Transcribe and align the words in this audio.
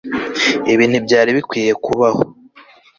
Ibi 0.73 0.85
ntibyari 0.87 1.29
bikwiye 1.37 1.71
kubaho 1.83 2.21